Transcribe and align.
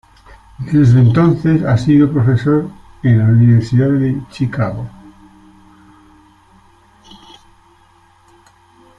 Desde 0.71 0.99
entonces 0.99 1.61
ha 1.63 1.77
sido 1.77 2.11
profesor 2.11 2.67
en 3.03 3.19
la 3.19 3.25
Universidad 3.25 3.89
de 3.89 4.19
Chicago. 4.31 4.89